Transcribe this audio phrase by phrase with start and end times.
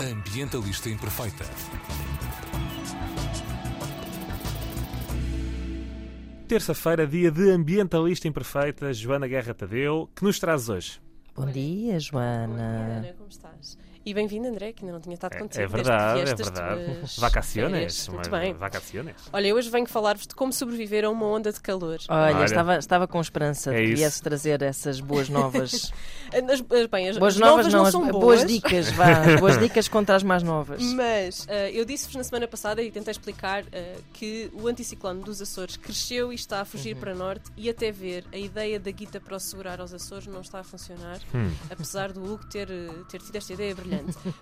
[0.00, 1.44] Ambientalista Imperfeita.
[6.48, 10.98] Terça-feira, dia de Ambientalista Imperfeita, Joana Guerra Tadeu, que nos traz hoje.
[11.36, 12.98] Bom dia, Joana.
[12.98, 13.76] Ana, como estás?
[14.02, 15.62] E bem-vindo, André, que ainda não tinha estado É, contigo.
[15.62, 17.20] é verdade, é vieste das verdade.
[17.20, 18.08] Vacaciones.
[18.08, 18.54] Muito bem.
[18.54, 19.14] Vacaciones.
[19.30, 21.98] Olha, hoje venho falar-vos de como sobreviver a uma onda de calor.
[22.08, 22.44] Olha, Olha.
[22.46, 23.96] Estava, estava com esperança É de que isso.
[23.98, 25.92] viesses trazer essas boas novas.
[26.32, 29.34] As, bem, as, boas as novas, novas não, não, são boas, boas dicas, vá.
[29.40, 30.80] boas dicas contra as mais novas.
[30.94, 35.42] Mas eh, eu disse-vos na semana passada e tentei explicar eh, que o anticiclone dos
[35.42, 37.00] Açores cresceu e está a fugir Uhum.
[37.00, 40.40] para norte e até ver a ideia da guita para o segurar aos Açores não
[40.40, 41.50] está a funcionar, Hum.
[41.68, 43.89] apesar do Hugo ter, eh, ter tido esta ideia brilhante.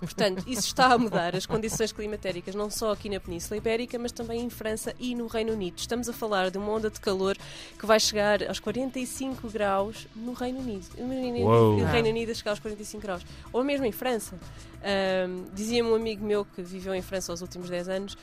[0.00, 4.12] Portanto, isso está a mudar as condições climatéricas, não só aqui na Península Ibérica, mas
[4.12, 5.78] também em França e no Reino Unido.
[5.78, 7.36] Estamos a falar de uma onda de calor
[7.78, 10.86] que vai chegar aos 45 graus no Reino Unido.
[10.98, 11.72] No Reino Uou.
[11.72, 13.26] Unido, no Reino Unido a chegar aos 45 graus.
[13.52, 14.38] Ou mesmo em França.
[14.82, 18.16] Ahm, Dizia-me um amigo meu que viveu em França aos últimos 10 anos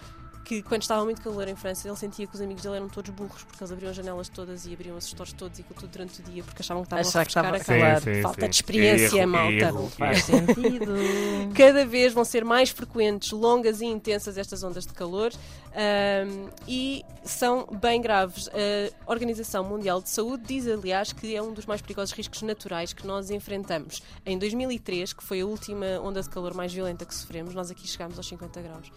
[0.46, 3.10] que quando estava muito calor em França ele sentia que os amigos dele eram todos
[3.12, 5.90] burros porque eles abriam as janelas todas e abriam os stores todos e aquilo tudo
[5.92, 8.02] durante o dia porque achavam que estavam Achar a que refrescar estava- a calor.
[8.02, 8.50] Sim, sim, Falta sim.
[8.50, 9.54] de experiência, Erro, malta.
[9.54, 10.46] erro, Faz erro.
[10.56, 10.94] sentido.
[11.58, 15.32] Cada vez vão ser mais frequentes, longas e intensas estas ondas de calor
[15.73, 18.48] ahm, e são bem graves.
[18.50, 22.94] A Organização Mundial de Saúde diz, aliás, que é um dos mais perigosos riscos naturais
[22.94, 24.02] que nós enfrentamos.
[24.26, 27.88] Em 2003, que foi a última onda de calor mais violenta que sofremos, nós aqui
[27.88, 28.92] chegámos aos 50 graus.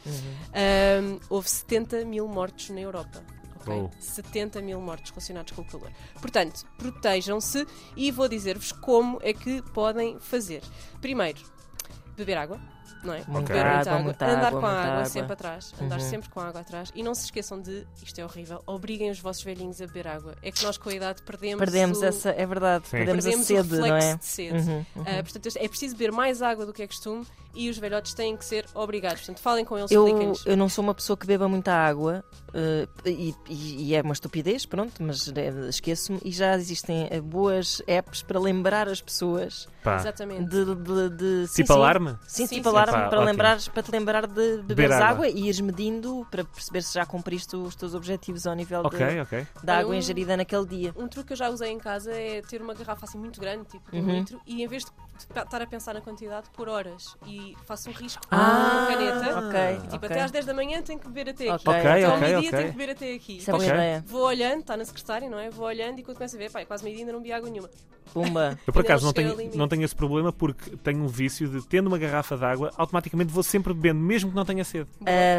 [0.52, 3.22] Ahm, houve 70 mil mortos na Europa.
[3.60, 3.72] ok?
[3.74, 3.90] Oh.
[3.98, 5.92] 70 mil mortos relacionados com o calor.
[6.20, 10.62] Portanto, protejam-se e vou dizer-vos como é que podem fazer.
[11.00, 11.40] Primeiro,
[12.16, 12.77] beber água.
[13.04, 13.22] Não é?
[13.28, 15.04] Muita Beber água, muita andar água, com a água, água.
[15.06, 16.08] sempre atrás, andar Uhum.
[16.10, 19.20] sempre com a água atrás e não se esqueçam de, isto é horrível, obriguem os
[19.20, 20.34] vossos velhinhos a beber água.
[20.42, 22.90] É que nós com a idade perdemos, Perdemos o, essa, é verdade, Sim.
[22.98, 24.16] perdemos, perdemos a sede, o reflexo não é?
[24.16, 24.56] de sede.
[24.58, 25.04] Uhum, uhum.
[25.06, 28.36] Ah, portanto, é preciso beber mais água do que é costume e os velhotes têm
[28.36, 29.20] que ser obrigados.
[29.20, 30.46] Portanto, falem com eles, Eu, expliquem-lhes.
[30.46, 32.22] eu não sou uma pessoa que beba muita água
[32.54, 36.20] eh, e, e- e é uma estupidez, pronto, mas eh, esqueço-me.
[36.24, 39.96] E já existem eh, boas apps para lembrar as pessoas Pá.
[39.96, 40.48] Exatamente.
[40.48, 40.64] de.
[40.74, 41.78] de, de- sim, Tipo sim.
[41.78, 42.10] alarme?
[42.26, 42.74] Sim, Sim, tipo sim.
[42.82, 43.24] Epá, para, ótimo.
[43.24, 45.08] lembrares, para te lembrar de beberes Beber água.
[45.08, 45.28] água.
[45.28, 49.20] e ires medindo para perceber se já cumpriste os teus objetivos ao nível Ok, de-
[49.20, 49.46] ok.
[49.62, 50.92] da água um- ingerida naquele dia.
[50.96, 53.64] Um truque que eu já usei em casa é ter uma garrafa assim muito grande,
[53.68, 54.18] tipo de um Uhum.
[54.18, 54.90] litro, e em vez de
[55.40, 57.16] estar a pensar na quantidade, por horas.
[57.26, 59.38] E faço um risco com Ah, a caneta.
[59.38, 60.08] ok, Tipo, ok.
[60.10, 61.68] até às 10 da manhã tenho que beber até aqui.
[61.68, 63.38] Ok, Ok, Até ao meio-dia tenho que beber até aqui.
[63.38, 64.04] Isso é boa ideia.
[64.06, 65.50] Vou olhando, está na secretária, não é?
[65.50, 67.50] Vou olhando e quando começo a ver, pá, é quase meio-dia ainda não bebi água
[67.50, 67.68] nenhuma.
[68.12, 68.58] Pumba.
[68.66, 71.88] Eu por acaso não tenho, não tenho esse problema porque tenho um vício de, tendo
[71.88, 74.88] uma garrafa de água, automaticamente vou sempre bebendo, mesmo que não tenha sede.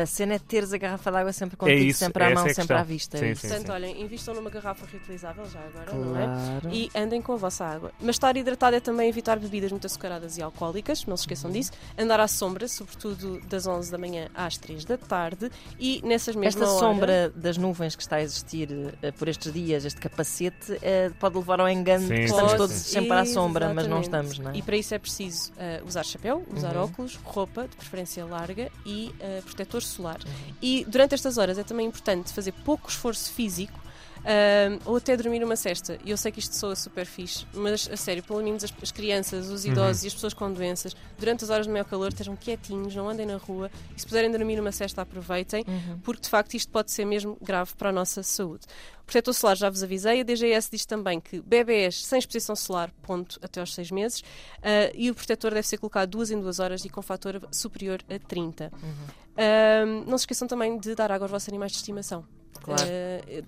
[0.02, 2.48] A cena é teres a garrafa de água sempre contigo, isso, sempre à essa mão,
[2.48, 3.18] é sempre à vista.
[3.18, 3.42] Sim, é isso.
[3.42, 3.48] sim.
[3.50, 6.26] Portanto, olhem, invistam numa garrafa reutilizável já agora, não é?
[6.26, 6.70] Claro.
[6.76, 7.92] E andem com a vossa água.
[8.00, 11.72] Mas estar hidratado é também evitar bebidas muito açucaradas e alcoólicas, não se esqueçam disso.
[11.98, 15.52] Andar à sombra, sobretudo das 11 da manhã às 3 da tarde.
[15.80, 16.80] E nessas mesmas Esta horas...
[16.80, 18.70] sombra das nuvens que está a existir
[19.02, 22.34] eh, por estes dias, este capacete, eh, pode levar ao engano Sim, de que sim,
[22.34, 22.58] estamos sim.
[22.58, 24.28] todos sempre à sombra, mas não Exatamente.
[24.32, 24.58] estamos, não é?
[24.58, 26.84] E para isso é preciso eh, usar chapéu, usar Uhum.
[26.84, 30.20] óculos, roupa, de preferência larga e eh, protetor solar.
[30.26, 30.54] Uhum.
[30.62, 33.80] E durante estas horas é também importante fazer pouco esforço físico.
[34.26, 35.98] Ah, ou até dormir uma cesta.
[36.06, 38.92] E eu sei que isto soa super fixe, mas a sério, pelo menos as, as
[38.92, 42.36] crianças, os idosos e as pessoas com doenças, durante as horas de maior calor, estejam
[42.36, 46.00] quietinhos, não andem na rua e se puderem dormir uma cesta, aproveitem, Uhum.
[46.04, 48.66] porque de facto isto pode ser mesmo grave para a nossa saúde.
[49.02, 52.92] O protetor solar já vos avisei, a DGS diz também que bebés sem exposição solar,
[53.02, 54.24] ponto, até aos 6 meses,
[54.62, 58.02] ah, e o protetor deve ser colocado duas em duas horas e com fator superior
[58.10, 58.72] a 30.
[58.82, 58.92] Uhum.
[59.38, 62.26] Ah, não se esqueçam também de dar água aos vossos animais de estimação.
[62.64, 62.82] Claro.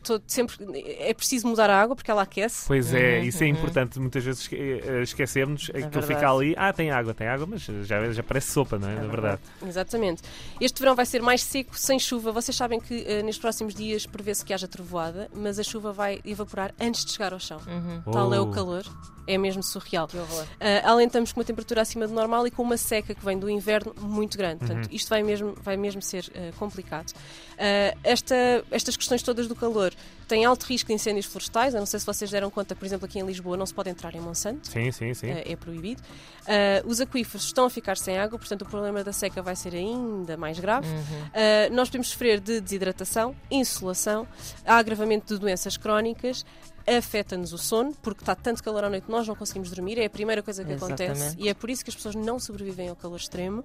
[0.04, 0.56] Tô sempre,
[1.00, 2.66] é preciso mudar a água porque ela aquece.
[2.68, 3.54] Pois é, Uhum, isso é uhum.
[3.54, 4.00] importante.
[4.00, 6.08] Muitas vezes esque- eh, esquecermos aquilo verdade.
[6.08, 6.54] fica ali.
[6.58, 8.96] Ah, tem água, tem água, mas já, já parece sopa, não é?
[8.96, 9.42] Na verdade.
[9.66, 10.22] Exatamente.
[10.60, 12.32] Este verão vai ser mais seco, sem chuva.
[12.32, 16.20] Vocês sabem que ah, nestes próximos dias prevê-se que haja trovoada, mas a chuva vai
[16.26, 17.60] evaporar antes de chegar ao chão.
[17.68, 18.12] Uhum.
[18.12, 18.52] Tal é o Oh.
[18.52, 18.84] calor.
[19.28, 20.08] É mesmo surreal.
[20.08, 20.44] Que horror.
[20.44, 23.23] Uh, além de estamos com uma temperatura acima do normal e com uma seca que
[23.23, 24.59] vem do inverno muito grande.
[24.59, 27.12] Portanto, isto vai mesmo, vai mesmo ser uh, complicado.
[27.12, 28.35] Uh, esta,
[28.72, 29.94] estas questões todas do calor
[30.28, 31.73] têm alto risco de incêndios florestais.
[31.73, 33.90] Eu não sei se vocês deram conta, por exemplo, aqui em Lisboa não se pode
[33.90, 34.68] entrar em Monsanto.
[34.68, 35.32] Sim, sim, sim.
[35.32, 36.02] Uh, é proibido.
[36.41, 39.76] Uh, os aquíferos estão a ficar sem água, portanto, o problema da seca vai ser
[39.76, 40.88] ainda mais grave.
[40.88, 41.00] Uhum.
[41.00, 44.28] Uh, nós podemos sofrer de desidratação, insolação,
[44.66, 46.46] agravamento de doenças crónicas,
[46.88, 50.10] afeta-nos o sono, porque está tanto calor à noite nós não conseguimos dormir, é a
[50.10, 51.44] primeira coisa que acontece Exatamente.
[51.44, 53.64] e é por isso que as pessoas não sobrevivem ao calor extremo.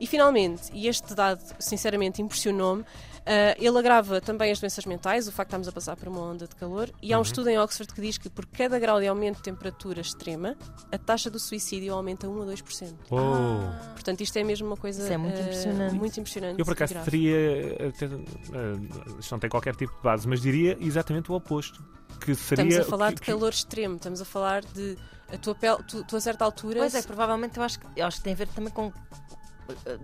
[0.00, 2.84] E finalmente, e este dado sinceramente impressionou-me,
[3.26, 6.20] ah, ele agrava também as doenças mentais, o facto de estarmos a passar por uma
[6.20, 8.98] onda de calor, e há um estudo em Oxford que diz que por cada grau
[8.98, 10.56] de aumento de temperatura extrema,
[10.90, 12.94] a taxa do suicídio aumenta 1 a 2%.
[13.10, 13.92] Oh.
[13.92, 15.94] Portanto, isto é mesmo uma coisa Isso é muito ah, impressionante.
[15.94, 20.26] muito impressionante Eu por acaso teria, até, eh, isto não tem qualquer tipo de base,
[20.26, 21.84] mas diria exatamente o oposto.
[22.18, 24.96] Que seria Estamos a falar que- de que- calor extremo, estamos a falar de
[25.32, 26.80] a tua pele, tu, tu a certa altura.
[26.80, 28.92] Pois é, provavelmente eu acho, que, eu acho que tem a ver também com.
[29.86, 29.98] eh,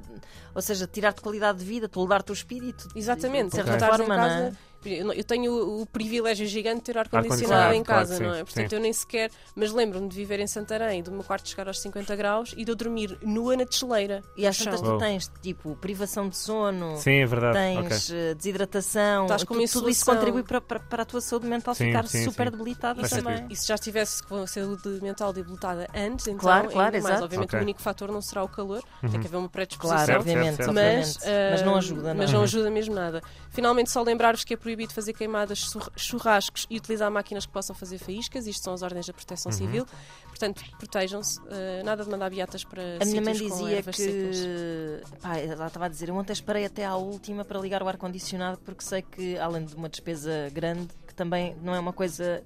[0.55, 2.88] Ou seja, tirar-te qualidade de vida, toldar-te o espírito.
[2.94, 3.73] Exatamente, de se certa
[4.03, 4.17] em é?
[4.17, 4.56] casa.
[4.84, 8.40] Eu tenho o, privilégio gigante de ter ar-condicionado Ar-condicionado, em claro casa, que não sim,
[8.40, 8.44] é?
[8.44, 8.76] Portanto, sim.
[8.76, 9.31] eu nem sequer.
[9.55, 12.70] Mas lembro-me de viver em Santarém, do meu quarto chegar aos 50 graus e de
[12.70, 14.23] eu dormir nua na desleira.
[14.37, 17.58] E às tantas tu tens, tipo, privação de sono, Sim, é verdade.
[17.58, 18.17] tens ok.
[18.19, 21.75] eh, desidratação, Estás com tu- tudo isso contribui para, para, para a tua saúde mental
[21.75, 22.56] Sim, ficar sim, super sim.
[22.56, 23.37] debilitada Faz também.
[23.37, 23.52] sentido.
[23.52, 27.05] E se já estivesse com a saúde mental debilitada antes, então Claro, claro, mais.
[27.05, 27.25] exato.
[27.25, 27.58] Obviamente Ok.
[27.58, 29.96] o único fator não será o calor, tem que haver uma predisposição.
[29.96, 30.79] Claro, Certo, obviamente, certo, certo.
[30.79, 31.19] obviamente.
[31.19, 32.32] Mas, Mas, não ah, ajuda, não Mas é?
[32.34, 33.22] não ajuda mesmo nada.
[33.50, 37.74] Finalmente, só lembrar-vos que é proibido fazer queimadas, churra- churrascos e utilizar máquinas que possam
[37.74, 38.48] fazer faíscas.
[38.48, 39.56] Isto são as ordens da Proteção Uhum.
[39.58, 39.86] Civil.
[40.28, 41.40] Portanto, protejam-se.
[41.48, 43.96] ah, nada de mandar beatas para A minha mãe dizia secas.
[43.96, 45.02] que.
[45.22, 48.58] Pá, ela estava a dizer: eu ontem esperei até à última para ligar o ar-condicionado
[48.64, 52.42] porque sei que, além de uma despesa grande, que também não é uma coisa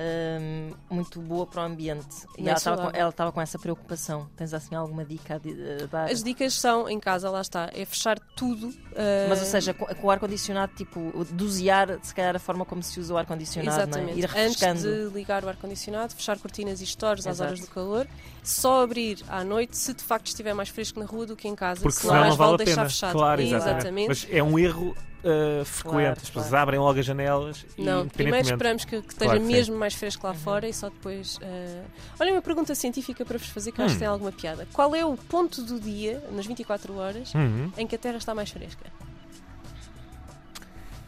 [0.00, 2.26] hum, muito boa para o ambiente.
[2.38, 4.28] E é ela estava com, ela estava com essa preocupação.
[4.36, 6.10] Tens assim alguma dica a dar?
[6.10, 8.72] As dicas são, em casa, lá está, é fechar tudo.
[8.96, 12.82] ah, Mas, ou seja, com, com o ar-condicionado, tipo, dosear, se calhar, a forma como
[12.82, 14.12] se usa o ar-condicionado, não é?
[14.12, 14.18] Exatamente.
[14.18, 14.80] Ir Antes refrescando.
[15.10, 18.06] de ligar o ar-condicionado, fechar cortinas e stores às horas do calor,
[18.42, 21.54] só abrir à noite se de facto estiver mais fresco na rua do que em
[21.54, 21.82] casa.
[21.82, 22.88] Porque senão senão mais não vale a deixar pena.
[22.88, 23.12] fechado.
[23.12, 24.08] Claro, exatamente.
[24.08, 25.92] Mas é um erro uh, frequente.
[25.94, 26.62] Claro, As pessoas claro.
[26.62, 28.52] abrem logo as janelas e Não, primeiro independentemente.
[28.52, 29.52] esperamos que, que esteja Claro que sim.
[29.52, 31.38] mesmo mais fresco lá fora e só depois.
[31.42, 31.84] ah,
[32.18, 33.96] Olha, uma pergunta científica para vos fazer que eu acho Hum.
[33.96, 34.66] que tem alguma piada.
[34.72, 37.72] Qual é o ponto do dia, nas 24 horas, Uhum.
[37.76, 38.86] em que a Terra está mais fresca?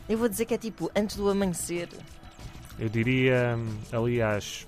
[0.09, 1.89] Eu vou dizer que é tipo, antes do amanhecer.
[2.79, 4.67] Eu diria hum, ali às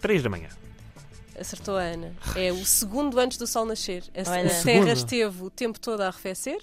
[0.00, 0.48] 3 da manhã.
[1.38, 2.12] Acertou a Ana.
[2.36, 4.04] É o segundo antes do Sol nascer.
[4.14, 6.58] A, a Terra esteve o tempo todo a arrefecer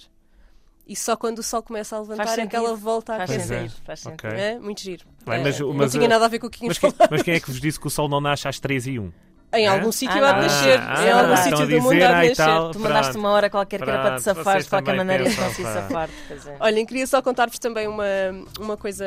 [0.86, 3.30] e só quando o Sol começa a levantar Faz é que ela volta a Faz
[3.30, 3.56] aquecer.
[3.56, 3.60] é.
[3.68, 3.80] sentido.
[3.84, 4.30] Faz Ok.
[4.30, 4.40] sentido.
[4.40, 4.58] É?
[4.58, 5.04] Muito giro.
[5.26, 7.22] Bem, É, mas- não mas, tinha nada a ver com o que Mas quem, mas
[7.22, 9.12] quem é que vos disse que o sol não nasce às 3 e 1?
[9.52, 9.68] Em É?
[9.68, 10.80] algum sítio Ah, há de nascer.
[10.80, 12.36] ah, em algum ah, sítio do mundo há de ai, nascer.
[12.36, 12.70] tal.
[12.70, 13.18] Tu mandaste Pronto.
[13.18, 16.14] uma hora qualquer que era para te safares vocês de qualquer maneira e pensam, safar-te.
[16.28, 16.56] Pois é.
[16.60, 18.04] Olhem, queria só contar-vos também uma,
[18.60, 19.04] uma coisa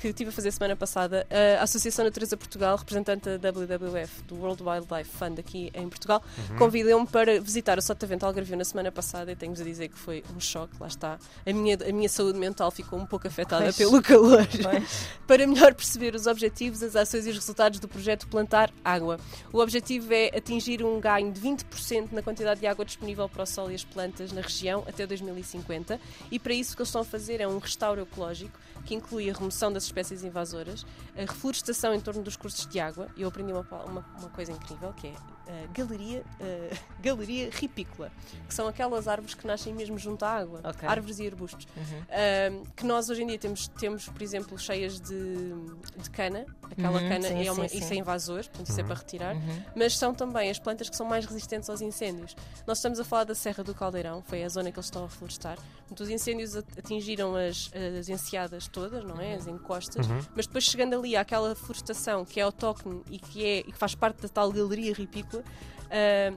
[0.00, 1.26] que estive a fazer semana passada.
[1.58, 6.56] A Associação Natureza Portugal, representante da WWF, do World Wildlife Fund aqui em Portugal, Uhum.
[6.58, 10.22] convidou-me para visitar o Sotavento Algarvio na semana passada e tenho-vos a dizer que foi
[10.36, 11.18] um choque, lá está.
[11.46, 13.76] A minha, a minha saúde mental ficou um pouco afetada Pois.
[13.76, 14.46] pelo calor.
[14.62, 15.06] Pois.
[15.26, 19.18] para melhor perceber os objetivos, as ações e os resultados do projeto Plantar Água.
[19.52, 23.46] O objetivo é atingir um ganho de 20% na quantidade de água disponível para o
[23.46, 27.02] sol e as plantas na região até 2050 e para isso o que eles estão
[27.02, 30.84] a fazer é um restauro ecológico que inclui a remoção das espécies invasoras,
[31.14, 33.08] a reflorestação em torno dos cursos de água.
[33.16, 38.10] Eu aprendi uma, uma, uma coisa incrível que é a galeria, a galeria ripícola,
[38.48, 40.88] que são aquelas árvores que nascem mesmo junto à água, Ok.
[40.88, 41.66] árvores e arbustos.
[41.76, 42.60] Uhum.
[42.60, 45.52] Um, que nós hoje em dia temos, temos por exemplo, cheias de,
[45.98, 46.46] de cana.
[46.70, 47.94] Aquela Uhum, cana sim, é uma, sim, isso sim.
[47.94, 49.34] é invasor, portanto isso é para retirar.
[49.36, 49.59] Uhum.
[49.74, 52.36] Mas são também as plantas que são mais resistentes aos incêndios.
[52.66, 55.56] Nós estamos a falar da Serra do Caldeirão, foi a zona que eles estão a.
[55.80, 59.34] Portanto, os incêndios at- atingiram as, as enseadas todas, não é?
[59.34, 60.06] As encostas.
[60.06, 60.20] Uhum.
[60.36, 63.94] Mas depois chegando ali àquela florestação que é autóctone e que, é, e que faz
[63.94, 65.42] parte da tal galeria ripícola,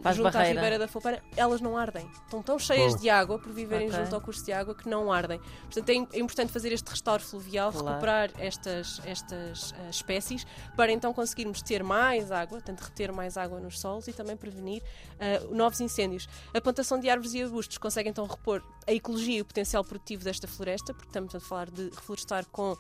[0.02, 0.56] Faz junto à barreira.
[0.60, 2.10] Ribeira da Fopeira, elas não ardem.
[2.26, 2.98] Estão tão cheias Oh.
[2.98, 4.00] de água por viverem Ok.
[4.04, 5.40] junto ao curso de água que não ardem.
[5.64, 7.88] Portanto, é, é importante fazer este restauro fluvial, Claro.
[7.88, 10.46] recuperar estas, estas ah, espécies,
[10.76, 14.82] para então conseguirmos ter mais água, portanto, reter mais água nos solos e também prevenir
[15.20, 16.28] ah, novos incêndios.
[16.54, 20.24] A plantação de árvores e arbustos consegue então repor a ecologia e o potencial produtivo
[20.24, 22.76] desta floresta, porque estamos a falar de reflorestar com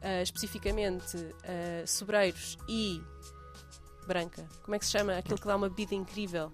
[0.00, 3.00] ah, especificamente ah, sobreiros e
[4.06, 4.48] branca.
[4.62, 5.16] Como é que se chama?
[5.16, 6.52] Aquilo que dá uma bebida incrível.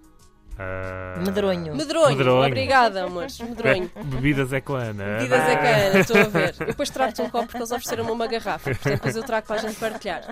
[0.59, 1.75] Ah, Medronho.
[1.77, 2.17] Medronho.
[2.17, 2.47] Medronho.
[2.47, 3.39] Obrigada, amores.
[3.41, 3.91] Medronho.
[3.95, 5.05] Be- Bebidas é com a Ana.
[5.19, 6.55] Bebidas é cana, estou a ver.
[6.61, 9.57] Eu depois trago-te um copo porque eles ofereceram-me uma garrafa, portanto depois eu trago para
[9.57, 10.25] a gente partilhar.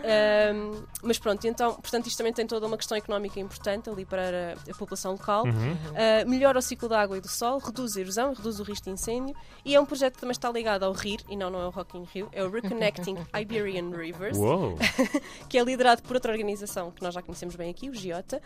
[1.02, 4.70] Mas pronto, então, portanto, isto também tem toda uma questão económica importante ali para a,
[4.70, 5.44] a população local.
[5.44, 5.72] Uhum.
[5.72, 8.84] Uh, melhora o ciclo da água e do sol, reduz a erosão, reduz o risco
[8.84, 11.60] de incêndio e é um projeto que também está ligado ao RIR, e não, não
[11.60, 14.76] é o Rock in Rio, é o Reconnecting Iberian Rivers, Uou!
[15.48, 18.40] que é liderado por outra organização que nós já conhecemos bem aqui, o GIOTA,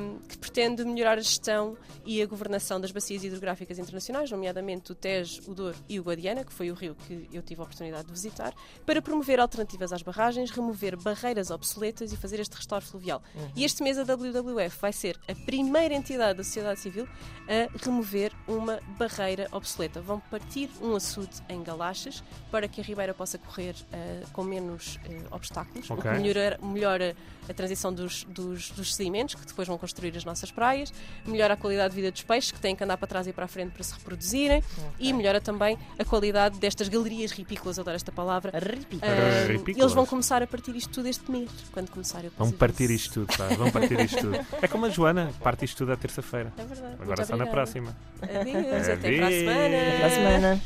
[0.00, 4.94] um, que pretende melhorar a gestão e a governação das bacias hidrográficas internacionais, nomeadamente o
[4.94, 8.06] Tejo, o Douro e o Guadiana, que foi o rio que eu tive a oportunidade
[8.06, 8.54] de visitar,
[8.84, 13.22] para promover alternativas às barragens, remover barreiras obsoletas e fazer este restauro fluvial.
[13.34, 13.50] Uhum.
[13.56, 17.06] E este mês a WWF vai ser a primeira entidade da sociedade civil
[17.48, 20.00] a remover uma barreira obsoleta.
[20.00, 24.96] Vão partir um açude em Galaches para que a Ribeira possa correr uh, com menos
[24.96, 25.98] uh, obstáculos, Ok.
[25.98, 27.16] o que melhora, melhora
[27.48, 30.79] a transição dos, dos, dos sedimentos que depois vão construir as nossas praias,
[31.26, 33.44] melhora a qualidade de vida dos peixes que têm que andar para trás e para
[33.44, 34.62] a frente para se reproduzirem
[34.98, 38.52] e melhora também a qualidade destas galerias ripícolas, adoro esta palavra.
[38.58, 39.48] Ripícolas.
[39.68, 43.26] eles vão começar a partir isto tudo este mês, quando começar a Vão partir isto
[43.26, 43.48] tudo, pá.
[43.54, 44.38] Vão partir isto tudo.
[44.62, 46.52] É como a Joana, parte isto tudo à terça-feira.
[46.56, 46.94] É verdade.
[46.94, 47.96] Agora Muito só na próxima.
[48.22, 49.76] Adeus, até para a semana.
[49.96, 50.62] Para a semana.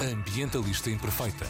[0.00, 1.46] Ambientalista Imperfeita.